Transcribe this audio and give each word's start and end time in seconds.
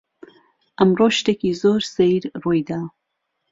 ئەمڕۆ 0.77 1.07
شتێکی 1.17 1.51
زۆر 1.61 1.81
سەیر 1.95 2.23
ڕووی 2.43 2.61
دا. 2.69 2.79